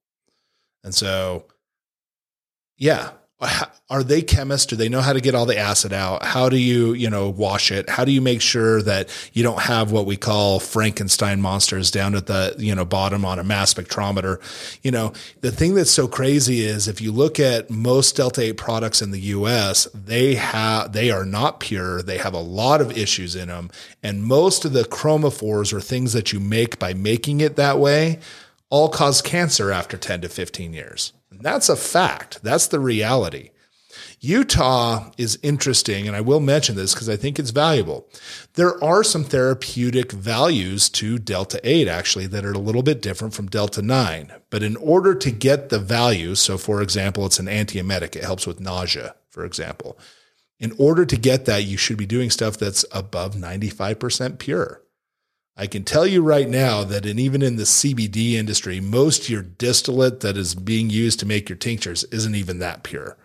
And 0.84 0.94
so, 0.94 1.46
yeah, 2.78 3.10
are 3.90 4.02
they 4.02 4.22
chemists? 4.22 4.66
Do 4.66 4.76
they 4.76 4.88
know 4.88 5.02
how 5.02 5.12
to 5.12 5.20
get 5.20 5.34
all 5.34 5.44
the 5.44 5.58
acid 5.58 5.92
out? 5.92 6.24
How 6.24 6.48
do 6.48 6.56
you, 6.56 6.94
you 6.94 7.10
know, 7.10 7.28
wash 7.28 7.70
it? 7.70 7.88
How 7.90 8.04
do 8.04 8.12
you 8.12 8.22
make 8.22 8.40
sure 8.40 8.80
that 8.82 9.10
you 9.34 9.42
don't 9.42 9.60
have 9.60 9.92
what 9.92 10.06
we 10.06 10.16
call 10.16 10.58
Frankenstein 10.58 11.42
monsters 11.42 11.90
down 11.90 12.14
at 12.14 12.26
the, 12.26 12.54
you 12.58 12.74
know, 12.74 12.86
bottom 12.86 13.24
on 13.24 13.38
a 13.38 13.44
mass 13.44 13.74
spectrometer? 13.74 14.40
You 14.82 14.90
know, 14.90 15.12
the 15.42 15.52
thing 15.52 15.74
that's 15.74 15.90
so 15.90 16.08
crazy 16.08 16.62
is 16.64 16.88
if 16.88 17.00
you 17.00 17.12
look 17.12 17.38
at 17.38 17.68
most 17.68 18.16
Delta 18.16 18.40
8 18.42 18.56
products 18.56 19.02
in 19.02 19.10
the 19.10 19.20
US, 19.20 19.86
they 19.92 20.36
have, 20.36 20.92
they 20.92 21.10
are 21.10 21.26
not 21.26 21.60
pure. 21.60 22.00
They 22.00 22.18
have 22.18 22.34
a 22.34 22.40
lot 22.40 22.80
of 22.80 22.96
issues 22.96 23.36
in 23.36 23.48
them. 23.48 23.70
And 24.02 24.24
most 24.24 24.64
of 24.64 24.72
the 24.72 24.84
chromophores 24.84 25.74
or 25.74 25.80
things 25.80 26.14
that 26.14 26.32
you 26.32 26.40
make 26.40 26.78
by 26.78 26.94
making 26.94 27.40
it 27.40 27.56
that 27.56 27.78
way 27.78 28.20
all 28.70 28.88
cause 28.88 29.22
cancer 29.22 29.70
after 29.70 29.96
10 29.96 30.22
to 30.22 30.28
15 30.28 30.72
years. 30.72 31.12
That's 31.40 31.68
a 31.68 31.76
fact. 31.76 32.42
That's 32.42 32.66
the 32.66 32.80
reality. 32.80 33.50
Utah 34.20 35.10
is 35.18 35.38
interesting, 35.42 36.06
and 36.06 36.16
I 36.16 36.20
will 36.20 36.40
mention 36.40 36.74
this 36.74 36.94
because 36.94 37.08
I 37.08 37.16
think 37.16 37.38
it's 37.38 37.50
valuable. 37.50 38.08
There 38.54 38.82
are 38.82 39.04
some 39.04 39.24
therapeutic 39.24 40.10
values 40.10 40.88
to 40.90 41.18
Delta 41.18 41.60
8 41.62 41.86
actually 41.86 42.26
that 42.28 42.44
are 42.44 42.52
a 42.52 42.58
little 42.58 42.82
bit 42.82 43.02
different 43.02 43.34
from 43.34 43.46
Delta 43.46 43.82
9. 43.82 44.32
But 44.50 44.62
in 44.62 44.76
order 44.76 45.14
to 45.14 45.30
get 45.30 45.68
the 45.68 45.78
value, 45.78 46.34
so 46.34 46.56
for 46.56 46.82
example, 46.82 47.26
it's 47.26 47.38
an 47.38 47.46
antiemetic, 47.46 48.16
it 48.16 48.24
helps 48.24 48.46
with 48.46 48.60
nausea, 48.60 49.14
for 49.28 49.44
example. 49.44 49.98
In 50.58 50.72
order 50.78 51.04
to 51.04 51.16
get 51.16 51.44
that, 51.44 51.64
you 51.64 51.76
should 51.76 51.98
be 51.98 52.06
doing 52.06 52.30
stuff 52.30 52.56
that's 52.56 52.84
above 52.92 53.34
95% 53.34 54.38
pure. 54.38 54.82
I 55.56 55.66
can 55.66 55.84
tell 55.84 56.06
you 56.06 56.22
right 56.22 56.48
now 56.48 56.84
that 56.84 57.06
and 57.06 57.18
even 57.18 57.40
in 57.40 57.56
the 57.56 57.62
CBD 57.62 58.32
industry, 58.32 58.78
most 58.78 59.22
of 59.22 59.30
your 59.30 59.42
distillate 59.42 60.20
that 60.20 60.36
is 60.36 60.54
being 60.54 60.90
used 60.90 61.18
to 61.20 61.26
make 61.26 61.48
your 61.48 61.56
tinctures 61.56 62.04
isn't 62.04 62.34
even 62.34 62.58
that 62.58 62.82
pure, 62.82 63.16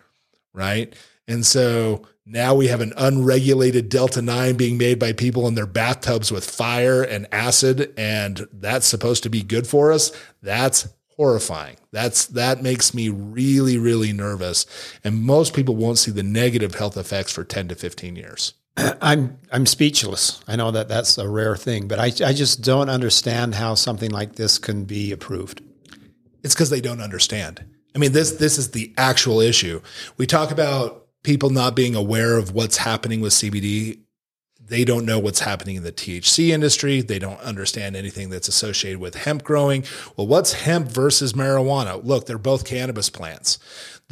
right? 0.54 0.94
And 1.28 1.44
so 1.44 2.06
now 2.24 2.54
we 2.54 2.68
have 2.68 2.80
an 2.80 2.94
unregulated 2.96 3.88
Delta 3.88 4.22
9 4.22 4.56
being 4.56 4.78
made 4.78 4.98
by 4.98 5.12
people 5.12 5.46
in 5.46 5.54
their 5.54 5.66
bathtubs 5.66 6.32
with 6.32 6.48
fire 6.48 7.02
and 7.02 7.26
acid, 7.32 7.92
and 7.98 8.48
that's 8.52 8.86
supposed 8.86 9.22
to 9.24 9.28
be 9.28 9.42
good 9.42 9.66
for 9.66 9.92
us. 9.92 10.10
That's 10.40 10.88
horrifying. 11.16 11.76
That's 11.90 12.26
that 12.26 12.62
makes 12.62 12.94
me 12.94 13.08
really, 13.08 13.76
really 13.76 14.12
nervous. 14.12 14.66
And 15.04 15.22
most 15.22 15.52
people 15.52 15.76
won't 15.76 15.98
see 15.98 16.10
the 16.10 16.22
negative 16.22 16.76
health 16.76 16.96
effects 16.96 17.32
for 17.32 17.44
10 17.44 17.68
to 17.68 17.74
15 17.74 18.16
years. 18.16 18.54
I'm 19.00 19.38
I'm 19.50 19.66
speechless. 19.66 20.42
I 20.48 20.56
know 20.56 20.70
that 20.70 20.88
that's 20.88 21.18
a 21.18 21.28
rare 21.28 21.56
thing, 21.56 21.88
but 21.88 21.98
I 21.98 22.06
I 22.24 22.32
just 22.32 22.62
don't 22.62 22.88
understand 22.88 23.54
how 23.54 23.74
something 23.74 24.10
like 24.10 24.36
this 24.36 24.58
can 24.58 24.84
be 24.84 25.12
approved. 25.12 25.62
It's 26.42 26.54
because 26.54 26.70
they 26.70 26.80
don't 26.80 27.00
understand. 27.00 27.64
I 27.94 27.98
mean, 27.98 28.12
this 28.12 28.32
this 28.32 28.58
is 28.58 28.70
the 28.70 28.92
actual 28.96 29.40
issue. 29.40 29.80
We 30.16 30.26
talk 30.26 30.50
about 30.50 31.06
people 31.22 31.50
not 31.50 31.76
being 31.76 31.94
aware 31.94 32.36
of 32.36 32.52
what's 32.52 32.78
happening 32.78 33.20
with 33.20 33.32
CBD. 33.32 34.00
They 34.64 34.84
don't 34.84 35.04
know 35.04 35.18
what's 35.18 35.40
happening 35.40 35.76
in 35.76 35.82
the 35.82 35.92
THC 35.92 36.48
industry. 36.48 37.02
They 37.02 37.18
don't 37.18 37.40
understand 37.40 37.94
anything 37.94 38.30
that's 38.30 38.48
associated 38.48 39.00
with 39.00 39.16
hemp 39.16 39.42
growing. 39.44 39.84
Well, 40.16 40.26
what's 40.26 40.54
hemp 40.54 40.88
versus 40.88 41.34
marijuana? 41.34 42.02
Look, 42.02 42.26
they're 42.26 42.38
both 42.38 42.64
cannabis 42.64 43.10
plants. 43.10 43.58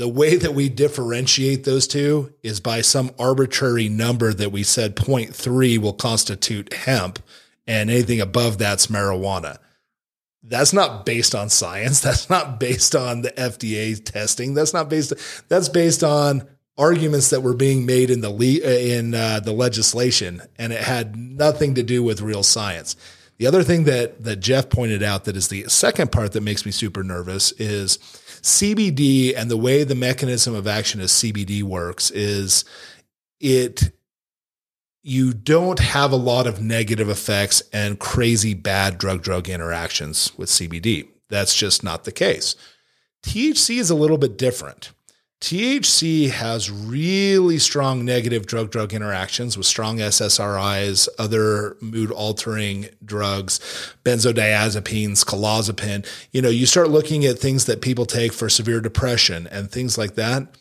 The 0.01 0.09
way 0.09 0.37
that 0.37 0.55
we 0.55 0.71
differentiate 0.71 1.65
those 1.65 1.87
two 1.87 2.33
is 2.43 2.59
by 2.59 2.81
some 2.81 3.11
arbitrary 3.19 3.91
number 3.91 4.33
that 4.33 4.51
we 4.51 4.63
said 4.63 4.97
0.3 4.97 5.77
will 5.77 5.93
constitute 5.93 6.73
hemp 6.73 7.19
and 7.67 7.91
anything 7.91 8.19
above 8.19 8.57
that's 8.57 8.87
marijuana. 8.87 9.59
That's 10.43 10.73
not 10.73 11.05
based 11.05 11.35
on 11.35 11.51
science. 11.51 12.01
That's 12.01 12.31
not 12.31 12.59
based 12.59 12.97
on 12.97 13.21
the 13.21 13.33
FDA 13.33 14.03
testing. 14.03 14.55
That's 14.55 14.73
not 14.73 14.89
based. 14.89 15.13
That's 15.51 15.69
based 15.69 16.03
on 16.03 16.49
arguments 16.79 17.29
that 17.29 17.43
were 17.43 17.53
being 17.53 17.85
made 17.85 18.09
in 18.09 18.23
the 18.23 18.31
le- 18.31 18.67
in 18.67 19.15
uh, 19.15 19.41
the 19.41 19.53
legislation, 19.53 20.41
and 20.57 20.73
it 20.73 20.81
had 20.81 21.15
nothing 21.15 21.75
to 21.75 21.83
do 21.83 22.03
with 22.03 22.23
real 22.23 22.43
science. 22.43 22.97
The 23.37 23.47
other 23.47 23.63
thing 23.63 23.85
that 23.85 24.25
that 24.25 24.37
Jeff 24.37 24.71
pointed 24.71 25.03
out 25.03 25.25
that 25.25 25.37
is 25.37 25.49
the 25.49 25.69
second 25.69 26.11
part 26.11 26.33
that 26.33 26.41
makes 26.41 26.65
me 26.65 26.73
super 26.73 27.05
nervous 27.05 27.53
is 27.53 27.99
CBD 28.43 29.35
and 29.37 29.51
the 29.51 29.57
way 29.57 29.85
the 29.85 29.95
mechanism 29.95 30.55
of 30.55 30.67
action 30.67 31.01
of 31.01 31.09
CBD 31.09 31.63
works 31.63 32.11
is 32.11 32.65
it 33.39 33.93
you 35.03 35.33
don't 35.33 35.79
have 35.79 36.13
a 36.13 36.17
lot 36.17 36.47
of 36.47 36.61
negative 36.61 37.09
effects 37.09 37.63
and 37.73 37.99
crazy 37.99 38.55
bad 38.55 38.99
drug 38.99 39.23
drug 39.23 39.49
interactions 39.49 40.37
with 40.37 40.51
CBD. 40.51 41.09
That's 41.29 41.55
just 41.55 41.83
not 41.83 42.05
the 42.05 42.13
case. 42.13 42.57
THC 43.23 43.79
is 43.79 43.91
a 43.91 43.95
little 43.95 44.19
bit 44.19 44.37
different. 44.37 44.93
THC 45.41 46.29
has 46.31 46.71
really 46.71 47.59
strong 47.59 48.05
negative 48.05 48.47
drug 48.47 48.71
drug 48.71 48.93
interactions 48.93 49.57
with 49.57 49.67
strong 49.67 49.97
SSRIs, 49.97 51.09
other 51.19 51.77
mood 51.81 52.11
altering 52.11 52.91
drugs, 53.03 53.59
benzodiazepines, 54.05 55.25
clozapine. 55.25 56.07
You 56.31 56.43
know, 56.43 56.51
you 56.51 56.67
start 56.67 56.91
looking 56.91 57.25
at 57.25 57.39
things 57.39 57.65
that 57.65 57.81
people 57.81 58.05
take 58.05 58.35
for 58.35 58.51
severe 58.51 58.81
depression 58.81 59.47
and 59.47 59.71
things 59.71 59.97
like 59.97 60.15
that. 60.17 60.57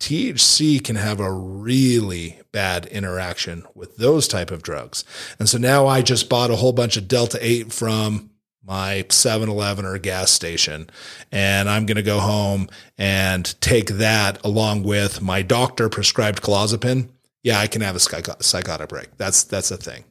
THC 0.00 0.82
can 0.82 0.96
have 0.96 1.20
a 1.20 1.32
really 1.32 2.40
bad 2.50 2.86
interaction 2.86 3.64
with 3.74 3.96
those 3.96 4.26
type 4.26 4.50
of 4.50 4.62
drugs. 4.62 5.04
And 5.38 5.48
so 5.48 5.58
now 5.58 5.86
I 5.86 6.02
just 6.02 6.28
bought 6.28 6.50
a 6.50 6.56
whole 6.56 6.72
bunch 6.72 6.96
of 6.96 7.06
Delta 7.06 7.38
8 7.40 7.72
from 7.72 8.30
my 8.66 9.04
7-Eleven 9.08 9.84
or 9.84 9.98
gas 9.98 10.30
station 10.30 10.88
and 11.30 11.68
I'm 11.68 11.86
going 11.86 11.96
to 11.96 12.02
go 12.02 12.20
home 12.20 12.68
and 12.96 13.60
take 13.60 13.88
that 13.88 14.44
along 14.44 14.84
with 14.84 15.20
my 15.20 15.42
doctor 15.42 15.88
prescribed 15.88 16.42
clozapine, 16.42 17.10
yeah, 17.42 17.58
I 17.58 17.66
can 17.66 17.82
have 17.82 17.96
a 17.96 18.00
psychotic 18.00 18.88
break. 18.88 19.16
That's 19.18 19.44
that's 19.44 19.70
a 19.70 19.76
thing. 19.76 20.04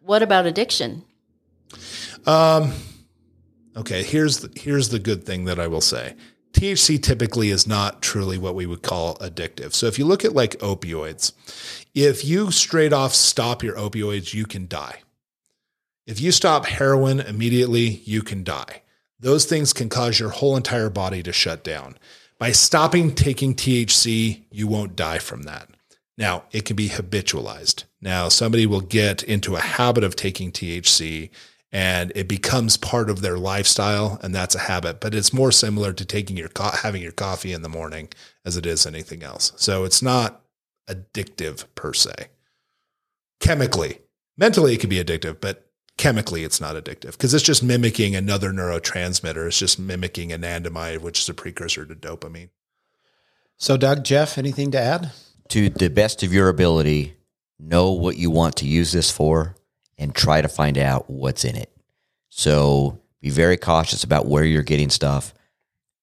What 0.00 0.22
about 0.22 0.46
addiction? 0.46 1.04
Um 2.26 2.72
okay, 3.76 4.02
here's 4.02 4.38
the, 4.38 4.58
here's 4.58 4.88
the 4.88 4.98
good 4.98 5.24
thing 5.24 5.44
that 5.44 5.60
I 5.60 5.66
will 5.66 5.82
say. 5.82 6.14
THC 6.56 7.02
typically 7.02 7.50
is 7.50 7.66
not 7.66 8.00
truly 8.00 8.38
what 8.38 8.54
we 8.54 8.64
would 8.64 8.82
call 8.82 9.16
addictive. 9.16 9.74
So 9.74 9.86
if 9.86 9.98
you 9.98 10.06
look 10.06 10.24
at 10.24 10.32
like 10.32 10.52
opioids, 10.60 11.32
if 11.94 12.24
you 12.24 12.50
straight 12.50 12.94
off 12.94 13.12
stop 13.12 13.62
your 13.62 13.76
opioids, 13.76 14.32
you 14.32 14.46
can 14.46 14.66
die. 14.66 15.00
If 16.06 16.20
you 16.20 16.30
stop 16.30 16.66
heroin 16.66 17.18
immediately, 17.18 18.02
you 18.04 18.22
can 18.22 18.44
die. 18.44 18.82
Those 19.18 19.44
things 19.44 19.72
can 19.72 19.88
cause 19.88 20.20
your 20.20 20.30
whole 20.30 20.56
entire 20.56 20.90
body 20.90 21.22
to 21.24 21.32
shut 21.32 21.64
down. 21.64 21.98
By 22.38 22.52
stopping 22.52 23.14
taking 23.14 23.54
THC, 23.54 24.44
you 24.50 24.68
won't 24.68 24.94
die 24.94 25.18
from 25.18 25.42
that. 25.44 25.68
Now, 26.18 26.44
it 26.52 26.64
can 26.64 26.76
be 26.76 26.90
habitualized. 26.90 27.84
Now, 28.00 28.28
somebody 28.28 28.66
will 28.66 28.80
get 28.80 29.22
into 29.22 29.56
a 29.56 29.60
habit 29.60 30.04
of 30.04 30.16
taking 30.16 30.52
THC 30.52 31.30
and 31.72 32.12
it 32.14 32.28
becomes 32.28 32.76
part 32.76 33.10
of 33.10 33.20
their 33.20 33.36
lifestyle 33.36 34.20
and 34.22 34.34
that's 34.34 34.54
a 34.54 34.60
habit, 34.60 35.00
but 35.00 35.14
it's 35.14 35.32
more 35.32 35.50
similar 35.50 35.92
to 35.92 36.04
taking 36.04 36.36
your 36.36 36.48
co- 36.48 36.70
having 36.70 37.02
your 37.02 37.12
coffee 37.12 37.52
in 37.52 37.62
the 37.62 37.68
morning 37.68 38.08
as 38.44 38.56
it 38.56 38.64
is 38.64 38.86
anything 38.86 39.22
else. 39.22 39.52
So 39.56 39.84
it's 39.84 40.02
not 40.02 40.42
addictive 40.88 41.64
per 41.74 41.92
se. 41.92 42.28
Chemically, 43.40 43.98
mentally 44.38 44.74
it 44.74 44.80
can 44.80 44.88
be 44.88 45.02
addictive, 45.02 45.40
but 45.40 45.65
chemically 45.96 46.44
it's 46.44 46.60
not 46.60 46.76
addictive 46.76 47.12
because 47.12 47.32
it's 47.32 47.44
just 47.44 47.62
mimicking 47.62 48.14
another 48.14 48.50
neurotransmitter. 48.50 49.46
It's 49.46 49.58
just 49.58 49.78
mimicking 49.78 50.30
anandamide, 50.30 51.00
which 51.00 51.20
is 51.20 51.28
a 51.28 51.34
precursor 51.34 51.86
to 51.86 51.94
dopamine. 51.94 52.50
So, 53.56 53.76
Doug, 53.76 54.04
Jeff, 54.04 54.36
anything 54.36 54.70
to 54.72 54.80
add? 54.80 55.12
To 55.48 55.70
the 55.70 55.88
best 55.88 56.22
of 56.22 56.32
your 56.32 56.48
ability, 56.48 57.16
know 57.58 57.92
what 57.92 58.18
you 58.18 58.30
want 58.30 58.56
to 58.56 58.66
use 58.66 58.92
this 58.92 59.10
for 59.10 59.56
and 59.96 60.14
try 60.14 60.42
to 60.42 60.48
find 60.48 60.76
out 60.76 61.08
what's 61.08 61.44
in 61.44 61.56
it. 61.56 61.70
So, 62.28 63.00
be 63.22 63.30
very 63.30 63.56
cautious 63.56 64.04
about 64.04 64.26
where 64.26 64.44
you're 64.44 64.62
getting 64.62 64.90
stuff. 64.90 65.32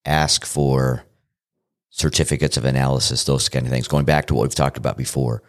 Ask 0.06 0.46
for 0.46 1.04
certificates 1.92 2.58
of 2.58 2.66
analysis, 2.66 3.24
those 3.24 3.50
kind 3.50 3.68
of 3.68 3.72
things. 3.72 3.88
Going 3.88 4.06
back 4.06 4.26
to 4.28 4.34
what 4.34 4.42
we've 4.44 4.56
talked 4.56 4.78
about 4.78 4.98
before, 4.98 5.44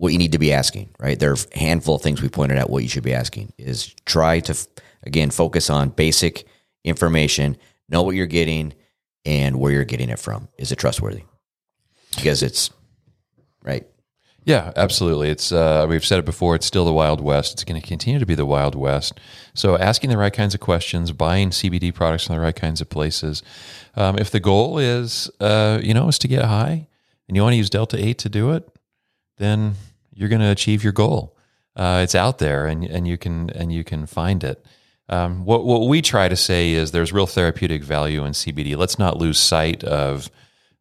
what 0.00 0.12
you 0.12 0.18
need 0.18 0.32
to 0.32 0.38
be 0.38 0.50
asking, 0.50 0.88
right? 0.98 1.18
There 1.18 1.30
are 1.30 1.36
a 1.54 1.58
handful 1.58 1.96
of 1.96 2.00
things 2.00 2.22
we 2.22 2.30
pointed 2.30 2.56
out 2.56 2.70
what 2.70 2.82
you 2.82 2.88
should 2.88 3.02
be 3.02 3.12
asking 3.12 3.52
is 3.58 3.94
try 4.06 4.40
to, 4.40 4.56
again, 5.02 5.28
focus 5.28 5.68
on 5.68 5.90
basic 5.90 6.46
information, 6.84 7.58
know 7.90 8.02
what 8.02 8.14
you're 8.14 8.24
getting 8.24 8.72
and 9.26 9.60
where 9.60 9.70
you're 9.70 9.84
getting 9.84 10.08
it 10.08 10.18
from. 10.18 10.48
Is 10.56 10.72
it 10.72 10.76
trustworthy? 10.76 11.24
Because 12.16 12.42
it's, 12.42 12.70
right? 13.62 13.86
Yeah, 14.44 14.72
absolutely. 14.74 15.28
It's 15.28 15.52
uh, 15.52 15.84
we've 15.86 16.04
said 16.04 16.18
it 16.18 16.24
before. 16.24 16.54
It's 16.54 16.64
still 16.64 16.86
the 16.86 16.94
Wild 16.94 17.20
West. 17.20 17.52
It's 17.52 17.64
going 17.64 17.78
to 17.78 17.86
continue 17.86 18.18
to 18.18 18.24
be 18.24 18.34
the 18.34 18.46
Wild 18.46 18.74
West. 18.74 19.20
So 19.52 19.76
asking 19.76 20.08
the 20.08 20.16
right 20.16 20.32
kinds 20.32 20.54
of 20.54 20.60
questions, 20.60 21.12
buying 21.12 21.50
CBD 21.50 21.94
products 21.94 22.26
in 22.26 22.34
the 22.34 22.40
right 22.40 22.56
kinds 22.56 22.80
of 22.80 22.88
places. 22.88 23.42
Um, 23.96 24.16
if 24.16 24.30
the 24.30 24.40
goal 24.40 24.78
is, 24.78 25.30
uh, 25.40 25.78
you 25.82 25.92
know, 25.92 26.08
is 26.08 26.18
to 26.20 26.28
get 26.28 26.46
high, 26.46 26.88
and 27.28 27.36
you 27.36 27.42
want 27.42 27.52
to 27.52 27.58
use 27.58 27.68
Delta 27.68 28.02
Eight 28.02 28.16
to 28.20 28.30
do 28.30 28.52
it, 28.52 28.66
then 29.36 29.74
you're 30.20 30.28
going 30.28 30.42
to 30.42 30.50
achieve 30.50 30.84
your 30.84 30.92
goal. 30.92 31.34
Uh, 31.74 32.00
it's 32.02 32.14
out 32.14 32.38
there, 32.38 32.66
and 32.66 32.84
and 32.84 33.08
you 33.08 33.16
can 33.16 33.48
and 33.50 33.72
you 33.72 33.82
can 33.82 34.04
find 34.04 34.44
it. 34.44 34.64
Um, 35.08 35.46
what 35.46 35.64
what 35.64 35.88
we 35.88 36.02
try 36.02 36.28
to 36.28 36.36
say 36.36 36.72
is 36.72 36.90
there's 36.90 37.12
real 37.12 37.26
therapeutic 37.26 37.82
value 37.82 38.24
in 38.24 38.32
CBD. 38.32 38.76
Let's 38.76 38.98
not 38.98 39.16
lose 39.16 39.38
sight 39.38 39.82
of 39.82 40.30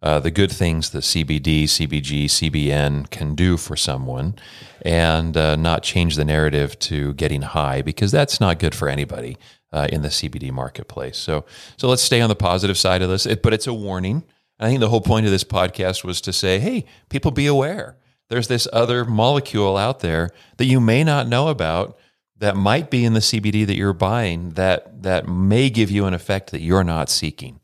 uh, 0.01 0.19
the 0.19 0.31
good 0.31 0.51
things 0.51 0.89
that 0.89 1.03
CBD, 1.03 1.63
CBG, 1.63 2.25
CBN 2.25 3.10
can 3.12 3.34
do 3.34 3.55
for 3.55 3.77
someone, 3.77 4.36
and 4.81 5.38
uh, 5.38 5.55
not 5.55 5.84
change 5.84 6.17
the 6.17 6.25
narrative 6.25 6.77
to 6.79 7.13
getting 7.13 7.43
high 7.43 7.81
because 7.81 8.12
that's 8.12 8.41
not 8.41 8.60
good 8.60 8.75
for 8.75 8.89
anybody 8.89 9.38
uh, 9.72 9.88
in 9.89 10.01
the 10.01 10.10
CBD 10.10 10.51
marketplace. 10.51 11.17
So, 11.17 11.46
so 11.77 11.88
let's 11.88 12.01
stay 12.01 12.19
on 12.19 12.29
the 12.29 12.36
positive 12.36 12.77
side 12.77 13.01
of 13.01 13.10
this. 13.10 13.25
It, 13.25 13.41
but 13.41 13.53
it's 13.53 13.67
a 13.67 13.74
warning. 13.74 14.24
I 14.60 14.67
think 14.67 14.81
the 14.81 14.89
whole 14.89 15.01
point 15.01 15.25
of 15.25 15.31
this 15.31 15.46
podcast 15.46 16.03
was 16.03 16.19
to 16.22 16.34
say, 16.34 16.60
hey, 16.60 16.86
people, 17.10 17.31
be 17.31 17.48
aware. 17.48 17.96
There's 18.30 18.48
this 18.48 18.68
other 18.72 19.06
molecule 19.06 19.76
out 19.76 20.00
there 20.00 20.32
that 20.58 20.66
you 20.66 20.80
may 20.80 21.04
not 21.04 21.28
know 21.28 21.48
about 21.48 21.98
that 22.38 22.56
might 22.56 22.90
be 22.90 23.04
in 23.04 23.14
the 23.14 23.20
CBD 23.20 23.66
that 23.68 23.76
you're 23.76 23.94
buying 23.94 24.52
that 24.52 25.04
that 25.04 25.28
may 25.28 25.70
give 25.70 25.92
you 25.92 26.06
an 26.06 26.14
effect 26.14 26.52
that 26.52 26.62
you're 26.62 26.84
not 26.84 27.10
seeking. 27.10 27.60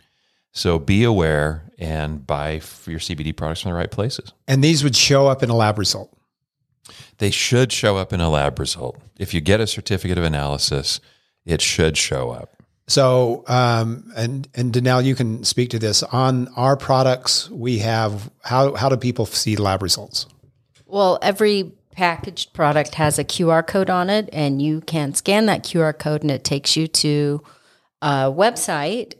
So 0.52 0.80
be 0.80 1.04
aware 1.04 1.72
and 1.78 2.26
buy 2.26 2.54
your 2.86 3.00
CBD 3.00 3.36
products 3.36 3.62
from 3.62 3.72
the 3.72 3.78
right 3.78 3.92
places. 3.92 4.34
And 4.48 4.64
these 4.64 4.84
would 4.84 4.96
show 4.96 5.28
up 5.28 5.44
in 5.44 5.50
a 5.50 5.56
lab 5.56 5.78
result. 5.78 6.12
They 7.18 7.32
should 7.32 7.72
show 7.72 7.98
up 7.98 8.14
in 8.14 8.22
a 8.22 8.30
lab 8.30 8.60
result. 8.60 8.98
If 9.18 9.34
you 9.34 9.42
get 9.42 9.60
a 9.60 9.68
certificate 9.68 10.18
of 10.18 10.24
analysis, 10.24 11.00
it 11.46 11.62
should 11.62 11.98
show 11.98 12.32
up. 12.32 12.52
So, 12.88 13.44
um, 13.48 14.12
and 14.16 14.48
and 14.54 14.72
Danelle, 14.72 15.04
you 15.04 15.16
can 15.16 15.44
speak 15.44 15.72
to 15.72 15.80
this 15.80 16.04
on 16.04 16.48
our 16.56 16.78
products. 16.78 17.50
We 17.50 17.80
have 17.80 18.30
how 18.44 18.76
how 18.76 18.90
do 18.90 18.98
people 18.98 19.26
see 19.26 19.56
lab 19.56 19.82
results? 19.82 20.28
Well, 20.96 21.20
every 21.22 21.74
packaged 21.92 22.54
product 22.54 22.96
has 22.96 23.20
a 23.20 23.26
QR 23.26 23.68
code 23.68 23.90
on 23.90 24.10
it, 24.10 24.30
and 24.32 24.62
you 24.62 24.80
can 24.80 25.14
scan 25.14 25.46
that 25.48 25.66
QR 25.66 25.92
code, 25.92 26.22
and 26.22 26.32
it 26.32 26.46
takes 26.46 26.78
you 26.78 26.88
to 26.88 27.44
a 28.02 28.32
website 28.32 29.16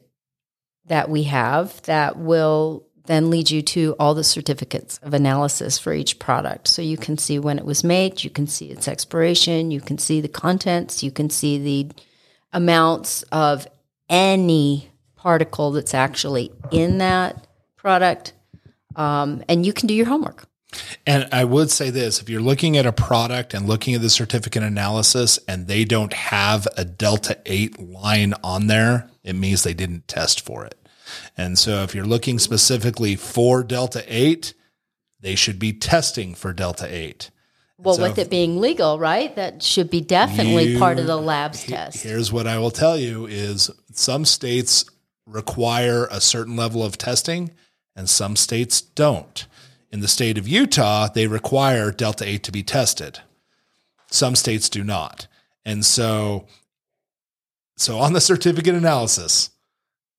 that 0.86 1.10
we 1.10 1.24
have 1.24 1.82
that 1.82 2.16
will 2.16 2.88
then 3.08 3.30
lead 3.30 3.52
you 3.52 3.62
to 3.62 3.94
all 4.00 4.14
the 4.14 4.24
certificates 4.24 5.00
of 5.00 5.14
analysis 5.14 5.78
for 5.78 5.92
each 5.94 6.18
product. 6.18 6.70
So 6.70 6.82
you 6.82 6.96
can 6.96 7.18
see 7.18 7.40
when 7.40 7.60
it 7.60 7.66
was 7.66 7.84
made, 7.84 8.24
you 8.24 8.30
can 8.30 8.48
see 8.48 8.68
its 8.68 8.88
expiration, 8.88 9.70
you 9.70 9.82
can 9.82 9.98
see 9.98 10.22
the 10.22 10.30
contents, 10.30 11.04
you 11.04 11.12
can 11.12 11.30
see 11.30 11.58
the 11.58 11.92
amounts 12.54 13.24
of 13.34 13.68
any 14.08 14.92
particle 15.18 15.72
that's 15.72 15.94
actually 15.94 16.54
in 16.72 17.00
that 17.00 17.48
product, 17.76 18.32
um, 18.96 19.44
and 19.50 19.66
you 19.66 19.74
can 19.74 19.88
do 19.88 19.94
your 19.94 20.06
homework. 20.06 20.48
And 21.06 21.28
I 21.32 21.44
would 21.44 21.72
say 21.72 21.90
this 21.90 22.22
if 22.22 22.30
you're 22.30 22.42
looking 22.42 22.76
at 22.78 22.86
a 22.86 22.92
product 22.92 23.54
and 23.54 23.68
looking 23.68 23.94
at 23.94 24.02
the 24.02 24.10
certificate 24.10 24.64
analysis 24.64 25.40
and 25.48 25.68
they 25.68 25.86
don't 25.86 26.14
have 26.14 26.68
a 26.76 26.84
Delta 26.84 27.38
8 27.46 27.80
line 27.80 28.34
on 28.44 28.68
there, 28.68 29.10
it 29.24 29.36
means 29.36 29.64
they 29.64 29.74
didn't 29.74 30.08
test 30.08 30.42
for 30.46 30.66
it. 30.66 30.76
And 31.38 31.58
so 31.58 31.84
if 31.84 31.94
you're 31.96 32.06
looking 32.06 32.40
specifically 32.40 33.16
for 33.16 33.64
Delta 33.64 34.04
8, 34.08 34.54
they 35.22 35.36
should 35.36 35.60
be 35.60 35.72
testing 35.74 36.36
for 36.36 36.52
Delta 36.52 36.88
8. 36.94 37.30
Well, 37.78 37.96
so 37.96 38.04
with 38.04 38.18
it 38.18 38.30
being 38.30 38.60
legal, 38.60 38.98
right? 39.00 39.36
That 39.36 39.62
should 39.62 39.90
be 39.90 40.02
definitely 40.02 40.74
You- 40.74 40.80
part 40.80 40.98
of 40.98 41.08
the 41.08 41.18
lab's 41.18 41.62
he- 41.64 41.74
test. 41.74 42.04
Here's 42.04 42.32
what 42.32 42.48
I 42.48 42.58
will 42.58 42.72
tell 42.72 42.98
you 42.98 43.26
is 43.28 43.70
some 43.94 44.26
states 44.26 44.86
require 45.26 46.06
a 46.12 46.22
certain 46.22 46.56
level 46.56 46.84
of 46.84 46.98
testing 46.98 47.52
and 47.96 48.10
some 48.10 48.36
states 48.36 48.82
don't. 48.82 49.46
In 49.96 50.02
the 50.02 50.10
state 50.10 50.38
of 50.38 50.46
Utah, 50.46 51.08
they 51.08 51.26
require 51.26 51.90
Delta 51.90 52.28
8 52.28 52.44
to 52.44 52.52
be 52.52 52.64
tested. 52.64 53.20
Some 54.12 54.36
states 54.36 54.68
do 54.68 54.84
not. 54.84 55.28
And 55.64 55.86
so 55.86 56.48
so 57.78 58.00
on 58.00 58.12
the 58.12 58.20
certificate 58.20 58.76
analysis, 58.76 59.52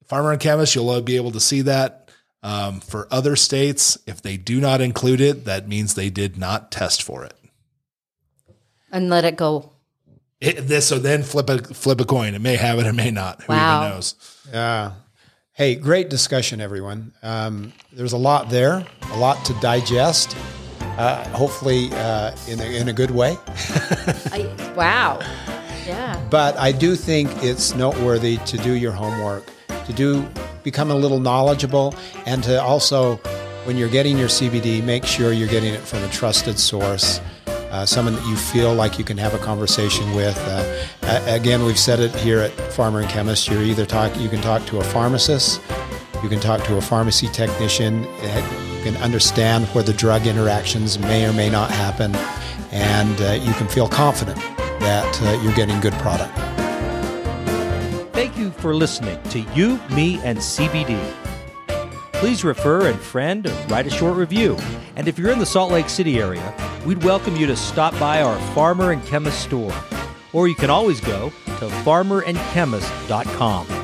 farmer 0.07 0.33
and 0.33 0.41
chemist, 0.41 0.75
you'll 0.75 0.99
be 1.03 1.17
able 1.17 1.31
to 1.33 1.41
see 1.41 1.61
that. 1.61 2.11
Um, 2.43 2.81
for 2.81 3.07
other 3.11 3.37
states, 3.37 3.99
if 4.07 4.23
they 4.23 4.39
do 4.39 4.63
not 4.63 4.81
include 4.81 5.21
it, 5.21 5.45
that 5.45 5.69
means 5.69 5.93
they 5.93 6.09
did 6.09 6.39
not 6.39 6.73
test 6.73 7.03
for 7.03 7.23
it. 7.27 7.35
and 8.91 9.11
let 9.11 9.27
it 9.27 9.37
go. 9.37 9.73
It, 10.41 10.55
this 10.69 10.87
so 10.89 10.99
then 10.99 11.23
flip 11.23 11.51
a 11.51 11.59
flip 11.59 12.01
a 12.01 12.07
coin. 12.07 12.35
It 12.35 12.41
may 12.41 12.57
have 12.57 12.79
it, 12.79 12.87
it 12.87 12.95
may 12.95 13.11
not. 13.11 13.43
Who 13.43 13.53
Wow. 13.53 13.81
even 13.83 13.91
knows? 13.91 14.15
Yeah. 14.51 14.93
Hey, 15.57 15.75
great 15.75 16.11
discussion, 16.11 16.61
everyone. 16.61 17.13
Um, 17.23 17.73
there's 17.91 18.13
a 18.13 18.19
lot 18.19 18.51
there, 18.51 18.87
a 19.11 19.17
lot 19.17 19.43
to 19.47 19.55
digest. 19.55 20.37
Uh, 20.99 21.27
hopefully, 21.31 21.89
uh, 21.93 22.37
in 22.47 22.61
a, 22.61 22.65
in 22.79 22.89
a 22.91 22.93
good 22.93 23.11
way. 23.11 23.39
I, 23.47 24.55
wow. 24.77 25.19
Yeah. 25.87 26.23
But 26.29 26.59
I 26.59 26.73
do 26.73 26.95
think 26.95 27.31
it's 27.43 27.75
noteworthy 27.75 28.37
to 28.37 28.59
do 28.59 28.75
your 28.75 28.93
homework, 28.93 29.51
to 29.87 29.95
do 29.95 30.29
become 30.63 30.91
a 30.91 30.95
little 30.95 31.21
knowledgeable, 31.21 31.95
and 32.27 32.45
to 32.45 32.61
also, 32.61 33.17
when 33.65 33.79
you're 33.79 33.89
getting 33.89 34.19
your 34.19 34.29
CBD, 34.29 34.85
make 34.85 35.07
sure 35.07 35.33
you're 35.33 35.49
getting 35.49 35.73
it 35.73 35.81
from 35.81 36.05
a 36.05 36.09
trusted 36.09 36.59
source, 36.59 37.23
uh, 37.77 37.85
someone 37.85 38.15
that 38.15 38.27
you 38.27 38.37
feel 38.37 38.73
like 38.73 38.99
you 38.99 39.05
can 39.05 39.19
have 39.19 39.35
a 39.35 39.39
conversation 39.39 40.15
with. 40.15 40.39
Uh, 40.47 41.23
again, 41.27 41.63
we've 41.63 41.79
said 41.79 42.01
it 42.01 42.15
here 42.15 42.41
at 42.41 42.51
Farmer 42.73 43.01
and 43.01 43.09
Chemist. 43.11 43.49
You're 43.49 43.63
either 43.63 43.85
talk, 43.85 44.19
you 44.19 44.31
can 44.31 44.41
talk 44.41 44.65
to 44.67 44.79
a 44.79 44.85
pharmacist, 44.85 45.61
you 46.23 46.31
can 46.31 46.41
talk 46.41 46.65
to 46.65 46.79
a 46.79 46.81
pharmacy 46.81 47.29
technician. 47.29 48.07
uh, 48.07 48.73
You 48.79 48.93
can 48.93 49.03
understand 49.03 49.67
where 49.69 49.85
the 49.85 49.93
drug 49.93 50.27
interactions 50.27 50.99
may 50.99 51.27
or 51.29 51.35
may 51.35 51.51
not 51.51 51.71
happen, 51.71 52.15
and 52.73 53.21
uh, 53.21 53.33
you 53.33 53.53
can 53.55 53.69
feel 53.69 53.89
confident 53.89 54.39
that 54.81 55.23
uh, 55.23 55.43
you're 55.43 55.55
getting 55.55 55.79
good 55.81 55.95
product. 55.95 56.33
Thank 58.15 58.39
you 58.39 58.53
for 58.53 58.75
listening 58.75 59.23
to 59.25 59.41
You, 59.55 59.79
Me, 59.91 60.19
and 60.25 60.39
CBD. 60.39 60.99
Please 62.15 62.43
refer 62.43 62.89
and 62.89 62.99
friend 62.99 63.47
or 63.47 63.67
write 63.69 63.87
a 63.87 63.91
short 63.91 64.17
review. 64.17 64.57
And 64.97 65.07
if 65.07 65.19
you're 65.19 65.31
in 65.31 65.39
the 65.39 65.45
Salt 65.45 65.71
Lake 65.71 65.91
City 65.91 66.19
area, 66.19 66.55
we'd 66.87 67.03
welcome 67.03 67.37
you 67.37 67.47
to 67.47 67.57
stop 67.57 67.99
by 67.99 68.23
our 68.23 68.39
Farmer 68.55 68.93
and 68.93 69.05
Chemist 69.05 69.43
store. 69.43 69.75
Or 70.33 70.47
you 70.49 70.55
can 70.55 70.71
always 70.71 71.01
go 71.01 71.31
to 71.47 71.67
farmerandchemist.com. 71.85 73.76